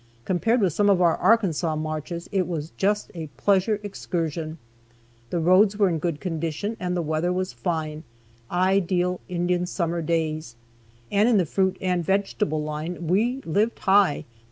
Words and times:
Compared 0.25 0.61
with 0.61 0.73
some 0.73 0.89
of 0.89 0.99
our 0.99 1.15
Arkansas 1.17 1.75
marches, 1.75 2.27
it 2.31 2.47
was 2.47 2.71
just 2.75 3.11
a 3.13 3.27
pleasure 3.37 3.79
excursion. 3.83 4.57
The 5.29 5.39
roads 5.39 5.77
were 5.77 5.89
in 5.89 5.99
good 5.99 6.19
condition, 6.19 6.75
and 6.79 6.97
the 6.97 7.03
weather 7.03 7.31
was 7.31 7.53
fine; 7.53 8.01
ideal 8.49 9.19
Indian 9.29 9.67
Summer 9.67 10.01
days. 10.01 10.55
And 11.11 11.29
in 11.29 11.37
the 11.37 11.45
fruit 11.45 11.77
and 11.81 12.03
vegetable 12.03 12.63
line 12.63 13.05
we 13.05 13.41
lived 13.45 13.77
high. 13.77 14.25